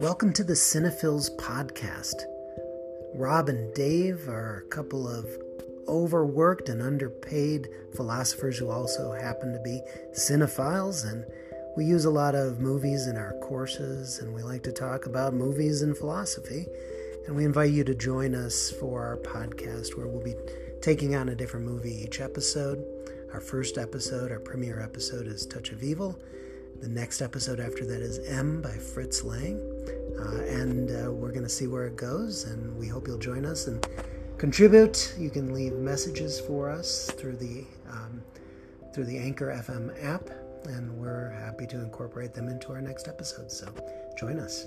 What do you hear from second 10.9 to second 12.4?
and we use a lot